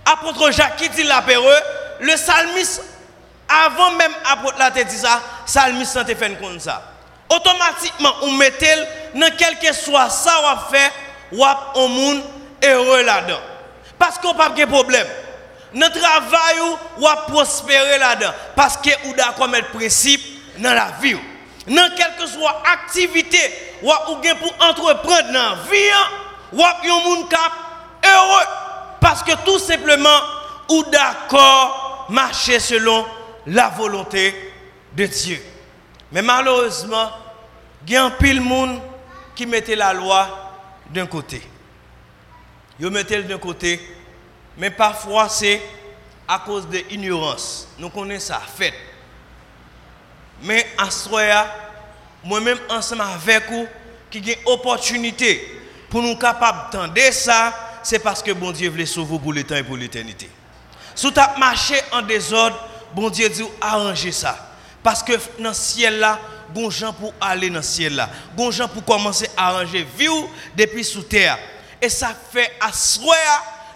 [0.05, 1.49] apôtre Jacques qui dit l'apéro,
[2.01, 2.83] le psalmiste
[3.49, 6.83] avant même apôtre la dit ça, salmiste santé fait comme ça.
[7.29, 8.77] Automatiquement, on mettait
[9.15, 10.93] dans quel que soit ça on fait,
[11.75, 12.23] on monde
[12.65, 13.41] heureux là-dedans.
[13.99, 15.07] Parce qu'on pas de problème.
[15.75, 16.57] Dans le travail,
[16.99, 18.33] ou prospérer là-dedans.
[18.55, 20.23] Parce que ou d'accord le principe
[20.59, 21.17] dans la vie.
[21.67, 23.39] Dans quelle que soit activité,
[23.83, 23.91] ou
[24.41, 25.93] pour entreprendre dans la vie,
[26.53, 27.27] ou un monde
[28.05, 28.47] heureux.
[29.01, 30.21] Parce que tout simplement,
[30.69, 33.05] ou d'accord marcher selon
[33.47, 34.35] la volonté
[34.95, 35.43] de Dieu.
[36.13, 37.11] Mais malheureusement,
[37.87, 38.81] il y a un pile monde
[39.35, 40.29] qui mettait la loi
[40.91, 41.43] d'un côté.
[42.79, 43.81] Ils mettaient d'un côté
[44.57, 45.61] Mais parfois, c'est
[46.27, 47.69] à cause de l'ignorance.
[47.79, 48.75] Nous connaissons ça, fait.
[50.42, 50.88] Mais à
[52.25, 53.66] moi-même, ensemble avec vous,
[54.11, 59.18] qui une opportunité pour nous capables d'entendre ça, c'est parce que bon Dieu voulait sauver
[59.18, 60.29] pour le temps et pour l'éternité.
[60.94, 62.59] Si tu as marché en désordre,
[62.94, 64.55] bon Dieu dit arranger ça.
[64.83, 66.18] Parce que dans le ciel là,
[66.51, 68.09] bon gens pour aller dans le ciel là.
[68.37, 70.09] Bon gens pour commencer à arranger vie
[70.57, 71.38] depuis sous terre.
[71.81, 72.70] Et ça fait à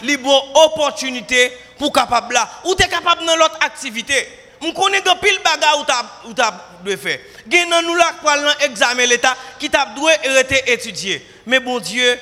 [0.02, 2.48] une bonne opportunité pour capable là.
[2.64, 4.39] Ou tu capable dans l'autre activité.
[4.62, 5.80] On connaît que pile bagarre
[6.26, 7.18] ou tu as faire.
[7.50, 11.26] Gen nan nous là pour examen l'état qui t'a dû être étudié.
[11.46, 12.18] Mais bon Dieu,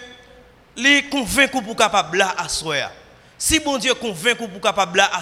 [0.76, 2.46] les convaincu pour capable à
[3.36, 5.20] Si bon Dieu convaincu pour capable à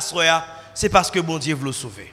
[0.75, 2.13] c'est parce que bon Dieu veut le sauver.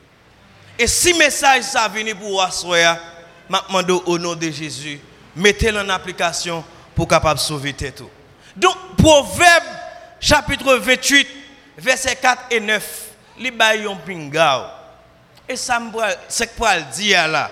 [0.79, 2.99] Et si message ça venu pour assoya,
[3.49, 3.61] m'a
[4.05, 4.99] au nom de Jésus,
[5.35, 6.63] mettez-le en application
[6.95, 8.09] pour capable sauver tout.
[8.55, 9.65] Donc Proverbe
[10.19, 11.27] chapitre 28
[11.77, 12.83] verset 4 et 9,
[13.39, 14.82] li bayon pingao.
[15.47, 15.91] Et ça me
[16.27, 17.51] c'est quoi le dire là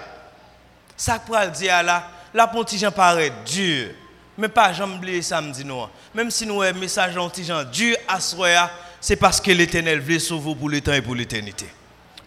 [0.95, 3.89] Ça quoi le dire là La pontigen paraît dur.
[4.37, 5.85] Mais pas jamais oublier samedi nous.
[6.13, 10.19] Même si nous avons un message gens dur à soya, c'est parce que l'Éternel veut
[10.19, 11.67] sauver pour le temps et pour l'éternité.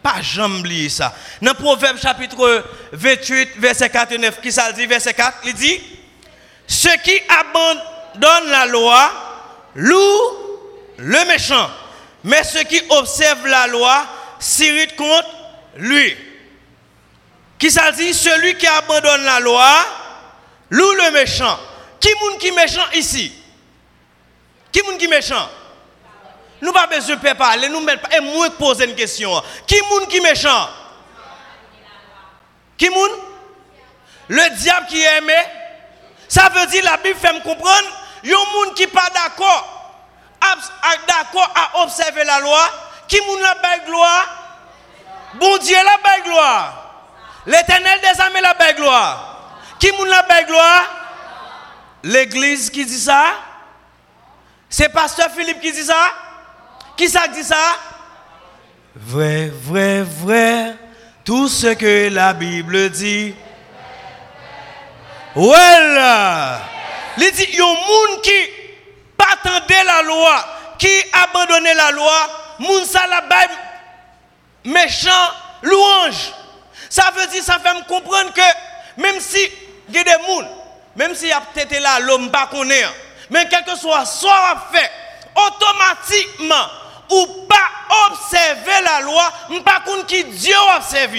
[0.02, 1.14] Pas jamais oublier ça.
[1.40, 5.80] Dans Proverbe chapitre 28, verset 4 et 9, qui ça dit, verset 4, il dit
[6.66, 9.10] Ceux qui abandonnent la loi
[9.74, 10.44] louent
[10.98, 11.70] le méchant,
[12.22, 14.06] mais ceux qui observent la loi
[14.38, 15.43] s'irritent contre
[15.76, 16.16] lui.
[17.58, 19.70] Qui ça dit Celui qui abandonne la loi
[20.70, 21.58] loue le méchant.
[22.00, 23.32] Qui est qui méchant ici?
[24.70, 25.48] Qui est qui méchant?
[26.60, 29.42] Nous pas besoin de parler, nous pas et moi poser une question.
[29.66, 30.68] Qui est qui méchant?
[32.76, 32.90] Qui est
[34.28, 35.36] Le diable qui est aimé
[36.28, 37.88] Ça veut dire la Bible fait me comprendre,
[38.22, 39.74] il y a un monde qui pas d'accord
[41.06, 42.70] d'accord à observer la loi,
[43.08, 44.43] qui est la belle gloire
[45.34, 46.80] Bon Dieu la belle gloire.
[47.46, 49.52] L'éternel des armées la belle gloire.
[49.78, 50.84] Qui est la belle gloire?
[52.02, 53.34] L'église qui dit ça?
[54.68, 56.12] C'est pasteur Philippe qui dit ça?
[56.96, 57.56] Qui ça dit ça?
[58.94, 60.76] Vrai, vrai, vrai.
[61.24, 63.34] Tout ce que la Bible dit.
[65.34, 66.60] Voilà.
[67.16, 68.30] Il dit, il y a un monde qui
[69.16, 70.44] pas la loi,
[70.78, 73.54] qui abandonnait la loi, moun la Bible
[74.64, 75.10] méchant
[75.62, 76.32] louange.
[76.90, 79.40] Ça veut dire, ça fait me comprendre que même si
[79.88, 80.48] il y a des gens,
[80.96, 82.48] même si y a peut-être là, l'homme pas
[83.30, 84.90] mais quel que soit soit fait,
[85.34, 86.68] automatiquement,
[87.10, 87.56] ou pas
[88.08, 89.32] observer la loi,
[89.64, 91.16] pas qui Dieu observe,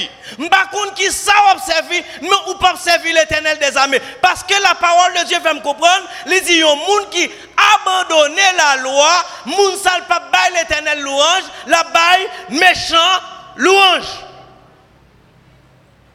[0.49, 1.89] pas qui ça observe,
[2.21, 4.01] mais ou pas observer l'éternel des armées.
[4.21, 6.63] Parce que la parole de Dieu fait me comprendre, il dit,
[7.11, 7.31] qui
[7.75, 9.77] abandonne la loi, moun
[10.07, 13.21] pas bail l'éternel louange, la bail méchant
[13.57, 14.19] louange.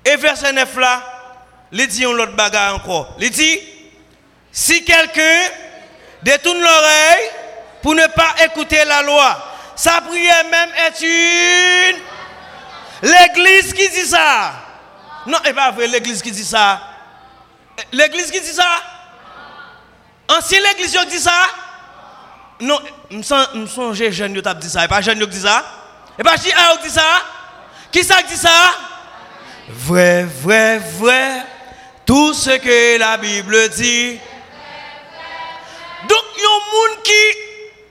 [0.05, 1.03] Et verset 9 là,
[1.73, 3.15] il dit un autre bagarre encore.
[3.19, 3.61] Il dit,
[4.51, 5.43] si quelqu'un
[6.23, 7.31] détourne l'oreille
[7.83, 12.01] pour ne pas écouter la loi, sa prière même est une.
[13.03, 14.53] L'église qui dit ça.
[15.27, 16.81] Non, et pas vrai, l'église qui dit ça.
[17.93, 18.69] L'église qui dit ça.
[20.29, 21.33] Ancien l'église qui dit ça.
[22.61, 22.79] Non,
[23.11, 24.87] je me sens jeune qui dit ça.
[24.89, 25.65] Pas jeune qui dit ça.
[26.21, 26.53] Et pas qui
[26.83, 27.23] dit ça.
[27.91, 28.75] Qui ça dit ça?
[29.71, 31.47] Vrai, vrai, vrai.
[32.05, 34.21] Tout ce que la Bible dit.
[36.07, 37.39] Donc, il y a un monde qui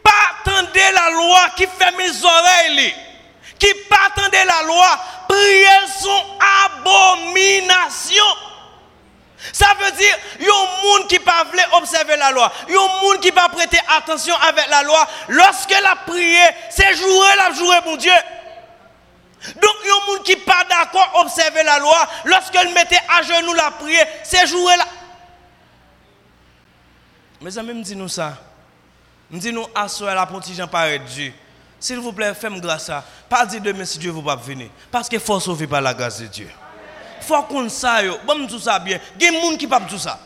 [0.04, 0.12] pas
[0.42, 2.94] attendez la loi, qui fait mes oreilles,
[3.58, 6.26] qui pas attendez la loi, prières sont
[6.68, 8.24] abomination.
[9.54, 12.52] Ça veut dire, il y a un monde qui pas observer la loi.
[12.68, 15.08] Il y a un monde qui pas prêter attention avec la loi.
[15.30, 18.12] Lorsque la prière, c'est jouer, la jouer, mon Dieu.
[19.56, 22.08] Donc, il y a un monde qui pas d'accord observer la loi.
[22.26, 24.86] Lorsqu'elle mettait à genoux la prière, c'est jouer la.
[27.42, 28.38] Mes amis me disent nous ça.
[29.32, 30.68] Nous disons, à la petit Jean
[31.08, 31.34] Dieu.
[31.80, 34.68] S'il vous plaît, faites-moi grâce à Pas dire demain si Dieu veut pas venir.
[34.92, 36.50] Parce qu'il faut sauver par la grâce de Dieu
[37.30, 40.18] fò kon sa yo, bon tout ça bien, gen moun ki pap tout ça.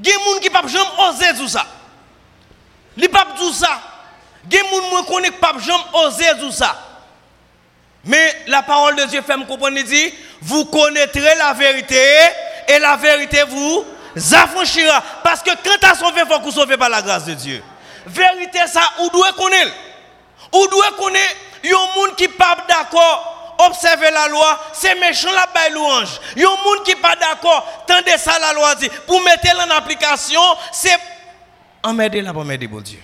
[0.00, 1.66] Gen moun ki pap jam osé tout ça.
[2.96, 3.72] Li pap tout ça.
[4.50, 6.76] Gen moun mwen konnen pap jam osé tout ça.
[8.04, 12.00] Mais la parole de Dieu fait me comprendre dit, vous connaîtrez la vérité
[12.68, 13.84] et la vérité vous
[14.32, 17.26] affranchira parce que quand tu as sauvé, il faut que qu'on sauvé par la grâce
[17.26, 17.62] de Dieu.
[18.06, 19.72] Vérité ça ou doit connaître.
[20.52, 23.29] Ou doit connaître Il y a un monde qui pas d'accord
[23.66, 26.20] observer la loi, c'est méchant la baille louange.
[26.36, 28.88] Il y a un monde qui pas d'accord, tendez ça la loi dit.
[29.06, 30.40] Pour mettre en application,
[30.72, 30.98] c'est
[31.82, 33.00] emmerder la bonne bon Dieu.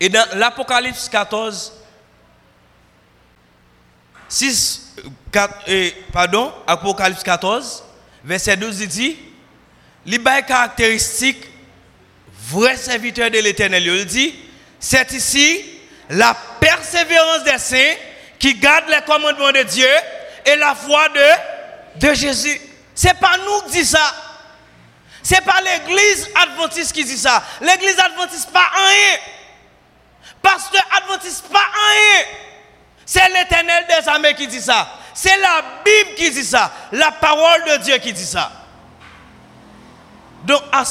[0.00, 1.72] Et dans l'Apocalypse 14,
[4.28, 4.94] 6,
[6.12, 7.84] pardon, Apocalypse 14,
[8.22, 9.16] verset 12, il dit,
[10.06, 11.44] les bails caractéristiques,
[12.48, 14.34] vrai serviteur de l'éternel, il dit,
[14.78, 15.77] c'est ici
[16.10, 17.94] la persévérance des saints
[18.38, 19.88] qui gardent les commandements de Dieu
[20.46, 22.60] et la foi de, de Jésus.
[22.94, 24.14] C'est pas nous qui dit ça.
[25.22, 27.42] C'est pas l'église adventiste qui dit ça.
[27.60, 29.18] L'église adventiste pas rien.
[30.40, 32.24] Pasteur adventiste pas rien.
[33.04, 34.88] C'est l'éternel des armées qui dit ça.
[35.14, 36.72] C'est la Bible qui dit ça.
[36.92, 38.52] La parole de Dieu qui dit ça.
[40.44, 40.84] Donc, à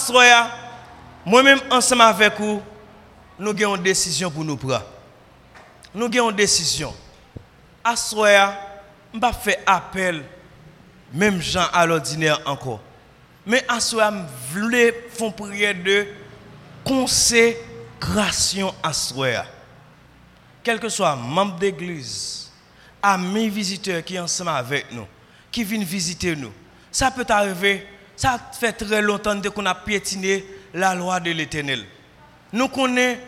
[1.25, 2.61] moi-même, ensemble avec vous,
[3.39, 4.83] nous avons une décision pour nous prendre.
[5.93, 6.93] Nous avons une décision.
[7.83, 8.59] À soya,
[9.13, 10.23] je ne faire appel,
[11.13, 12.81] même gens à l'ordinaire encore.
[13.45, 16.05] Mais à soya, je voulais faire prière de
[16.83, 19.45] consécration à soya.
[20.63, 22.51] Quel que soit membre d'église,
[23.01, 25.07] amis visiteurs qui sont ensemble avec nous,
[25.51, 26.51] qui viennent visiter nous,
[26.91, 31.85] ça peut arriver, ça fait très longtemps qu'on a piétiné la loi de l'éternel.
[32.51, 33.19] Nous connaissons,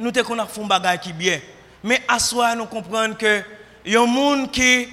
[0.00, 1.40] nous te connaissons font bagage qui bien.
[1.82, 3.42] Mais à soi, nous comprenons que
[3.84, 4.88] il y a un monde qui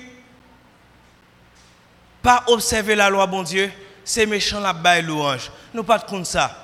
[2.23, 3.71] pas observer la loi, bon Dieu,
[4.05, 5.51] c'est méchant la baille louange.
[5.73, 6.55] Nous pas de ça.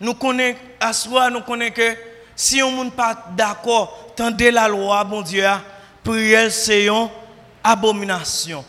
[0.00, 1.96] Nous connaissons, à soi, nous connaissons que
[2.34, 5.46] si on monde pas d'accord, tendez la loi, bon Dieu,
[6.02, 7.08] prière c'est une
[7.62, 8.64] abomination.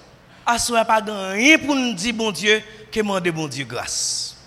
[0.46, 4.38] À soi, pas rien pour nous dire, bon Dieu, que demander bon Dieu grâce.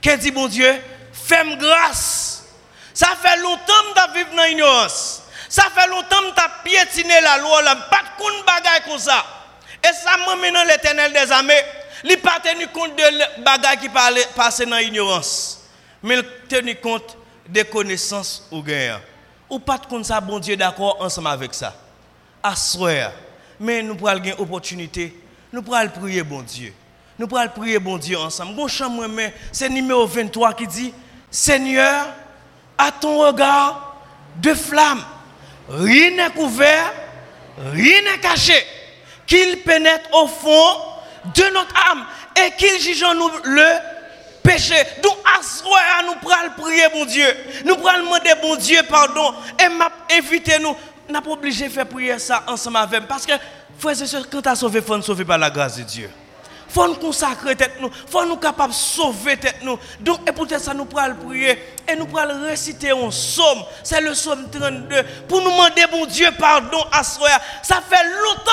[0.00, 0.74] Que dit bon Dieu,
[1.12, 2.44] fais grâce.
[2.94, 5.22] Ça fait longtemps que tu vivre dans l'ignorance.
[5.48, 9.24] Ça fait longtemps que tu piétiné la loi, là, pas de bagaille comme ça.
[9.84, 11.54] Et ça m'a maintenant l'éternel des armées.
[12.04, 15.60] Il n'a pas tenu compte de bagaille qui passent dans l'ignorance.
[16.02, 17.16] Mais il tenu compte
[17.48, 19.00] des connaissances ou gain.
[19.48, 21.74] Ou pas de compte ça, bon Dieu, d'accord, ensemble avec ça.
[22.42, 22.54] À
[23.60, 25.14] Mais nous pourrons avoir une opportunité.
[25.52, 26.74] Nous pourrons prier, bon Dieu.
[27.18, 28.54] Nous pourrons prier, bon Dieu, ensemble.
[28.54, 29.04] Bon chambre,
[29.52, 30.94] c'est numéro 23 qui dit
[31.30, 32.06] Seigneur,
[32.76, 33.96] à ton regard
[34.36, 35.02] de flamme,
[35.68, 36.92] rien n'est couvert,
[37.72, 38.64] rien n'est caché,
[39.26, 40.76] qu'il pénètre au fond
[41.34, 42.04] de notre âme
[42.36, 43.68] et qu'il juge en nous le
[44.42, 44.74] péché.
[45.02, 47.26] Donc, à nous pourrons prier, bon Dieu.
[47.64, 49.34] Nous pourrons demander, bon Dieu, pardon.
[49.62, 50.76] Et m'a invité nous.
[51.08, 53.32] Nous pas obligé de faire prier ça ensemble avec Parce que,
[53.78, 56.10] frères et sœurs, quand tu as sauvé, faut sauver par la grâce de Dieu
[56.68, 59.78] faut nous consacrer tête nous, faut nous capables de sauver tête nous.
[60.00, 61.58] Donc, et ça, nous pourrons prier
[61.88, 63.62] et nous pourrons réciter un psaume.
[63.82, 65.02] C'est le psaume 32.
[65.28, 67.28] Pour nous demander, bon Dieu, pardon à soi.
[67.62, 68.50] Ça fait longtemps,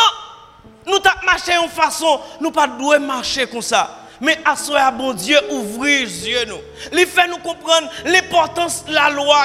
[0.88, 4.00] nous avons marché en façon, nous pas doué marcher comme ça.
[4.22, 6.60] Mais à soi, bon Dieu, ouvrir les yeux nous.
[6.94, 9.44] Il fait nous comprendre l'importance de la loi.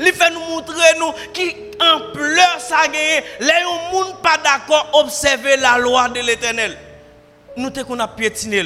[0.00, 3.22] Il fait nous montrer nous qui en pleurs ça gagne.
[3.40, 6.76] Les gens pas d'accord observer la loi de l'éternel
[7.56, 8.64] nous te qu'on a piétiné.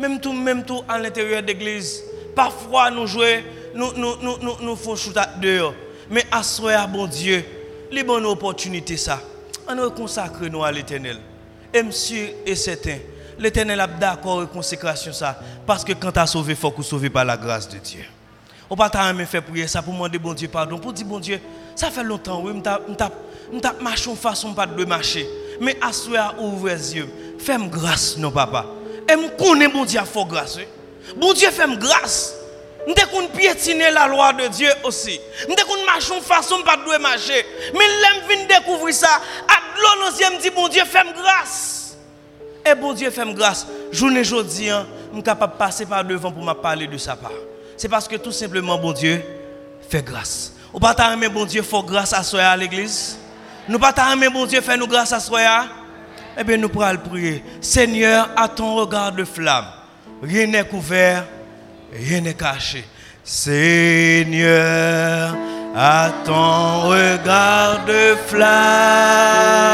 [0.00, 2.02] Même tout, même tout à l'intérieur de l'église.
[2.34, 3.42] Parfois nous jouons,
[3.74, 5.74] nous nous nous nous, nous faisons dehors.
[6.10, 7.44] Mais à soi, bon Dieu,
[7.90, 9.20] les bonnes opportunités ça.
[9.68, 11.18] On nous consacre nous à l'éternel.
[11.72, 12.98] Et monsieur et certain,
[13.38, 15.38] l'éternel a d'accord avec consécration ça.
[15.66, 17.78] Parce que quand tu as sauvé, il faut que tu sauves par la grâce de
[17.78, 18.04] Dieu.
[18.68, 20.78] On pas même faire prier ça pour demander bon Dieu pardon.
[20.78, 21.38] Pour dire bon Dieu,
[21.76, 22.52] ça fait longtemps, oui,
[23.52, 25.28] je marché en façon pas de marcher.
[25.60, 27.08] Mais à soi, ouvre les yeux.
[27.38, 28.66] Fais-moi grâce, non, papa.
[29.08, 30.58] Et je connais, bon Dieu, faut grâce.
[31.16, 32.34] Bon Dieu, fais-moi grâce.
[32.86, 35.18] Je qu'on piétiner la loi de Dieu aussi.
[35.48, 37.44] Je qu'on marcher en façon pas de marcher.
[37.72, 39.20] Mais l'aime vient découvrir ça.
[39.48, 41.96] À l'eau, me dit, bon Dieu, fais-moi grâce.
[42.66, 43.66] Et bon Dieu, fais-moi grâce.
[43.90, 47.30] Journée aujourd'hui, je suis capable de passer par devant pour me parler de sa part.
[47.76, 49.22] C'est parce que tout simplement, bon Dieu,
[49.88, 50.52] fait grâce.
[50.72, 53.16] Ou pas mais bon Dieu, faut grâce à soi à l'église?
[53.68, 55.40] Nous pas mais bon Dieu, fais nous grâce à soi
[56.38, 57.42] eh bien, nous pourrons prier.
[57.60, 59.66] Seigneur, à ton regard de flamme,
[60.22, 61.24] rien n'est couvert,
[61.92, 62.84] rien n'est caché.
[63.22, 64.44] Seigneur,
[65.76, 69.54] à ton regard de flamme.